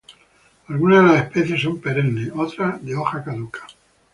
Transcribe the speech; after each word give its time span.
Algunas 0.67 1.03
de 1.03 1.09
las 1.13 1.25
especies 1.25 1.61
son 1.61 1.79
perennes, 1.79 2.31
otras 2.35 2.83
de 2.83 2.95
hoja 2.95 3.23
caduca. 3.23 3.67